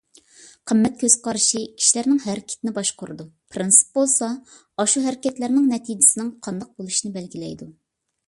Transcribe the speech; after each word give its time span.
قىممەت 0.69 0.93
كۆز 1.01 1.15
قارىشى 1.25 1.59
كىشىلەرنىڭ 1.81 2.21
ھەرىكىتىنى 2.23 2.73
باشقۇرىدۇ. 2.77 3.27
پىرىنسىپ 3.55 3.93
بولسا 3.99 4.29
ئاشۇ 4.85 5.03
ھەرىكەتلەرنىڭ 5.05 5.67
نەتىجىسىنىڭ 5.77 6.31
قانداق 6.49 6.73
بولۇشىنى 6.81 7.13
بەلگىلەيدۇ. 7.19 7.69